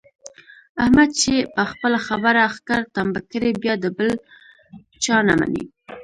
احمد 0.83 1.09
چې 1.21 1.33
په 1.53 1.63
خپله 1.71 1.97
خبره 2.07 2.43
ښکر 2.55 2.81
تمبه 2.95 3.21
کړي 3.31 3.51
بیا 3.61 3.73
د 3.79 3.85
بل 3.97 4.09
چا 5.03 5.17
نه 5.27 5.33
مني. 5.39 5.63